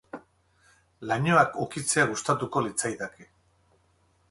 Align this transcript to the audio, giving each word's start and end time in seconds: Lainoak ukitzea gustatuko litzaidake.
Lainoak 1.11 1.59
ukitzea 1.65 2.07
gustatuko 2.15 2.65
litzaidake. 2.69 3.31